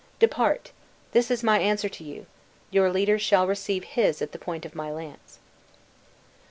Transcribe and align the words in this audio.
Depart, 0.17 0.71
this 1.11 1.29
is 1.29 1.43
my 1.43 1.59
answer 1.59 1.87
to 1.87 2.03
you; 2.03 2.25
your 2.71 2.89
leader 2.91 3.19
shall 3.19 3.45
receive 3.45 3.83
his 3.83 4.19
at 4.19 4.31
the 4.31 4.39
point 4.39 4.65
of 4.65 4.73
my 4.73 4.91
lance." 4.91 5.37